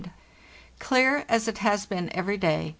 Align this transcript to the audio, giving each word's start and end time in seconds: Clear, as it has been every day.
Clear, 0.79 1.25
as 1.29 1.47
it 1.47 1.59
has 1.59 1.85
been 1.85 2.09
every 2.15 2.35
day. 2.35 2.69